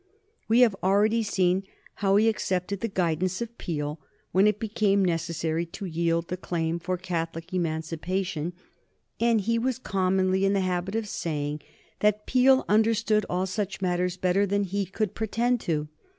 We 0.47 0.61
have 0.61 0.75
already 0.81 1.21
seen 1.21 1.61
how 2.01 2.15
he 2.15 2.27
accepted 2.27 2.79
the 2.79 2.87
guidance 2.87 3.39
of 3.39 3.55
Peel 3.59 3.99
when 4.31 4.47
it 4.47 4.57
became 4.59 5.05
necessary 5.05 5.63
to 5.67 5.85
yield 5.85 6.27
the 6.27 6.37
claim 6.37 6.79
for 6.79 6.97
Catholic 6.97 7.53
Emancipation, 7.53 8.53
and 9.19 9.41
he 9.41 9.59
was 9.59 9.77
commonly 9.77 10.43
in 10.43 10.53
the 10.53 10.61
habit 10.61 10.95
of 10.95 11.07
saying 11.07 11.61
that 11.99 12.25
Peel 12.25 12.65
understood 12.67 13.27
all 13.29 13.45
such 13.45 13.79
matters 13.79 14.17
better 14.17 14.47
than 14.47 14.63
he 14.63 14.87
could 14.87 15.13
pretend 15.13 15.59
to. 15.59 15.87